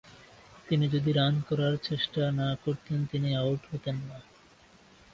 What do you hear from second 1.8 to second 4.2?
চেষ্টা না করতেন, তিনি আউট হতেন না।